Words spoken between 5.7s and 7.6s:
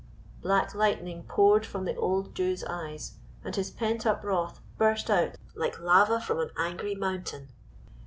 lava from an angry mountain.